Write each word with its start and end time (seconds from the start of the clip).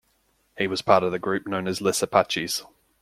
He 0.57 0.65
was 0.65 0.81
part 0.81 1.03
of 1.03 1.11
the 1.11 1.19
group 1.19 1.45
known 1.45 1.67
as 1.67 1.79
Les 1.79 2.01
Apaches. 2.01 2.63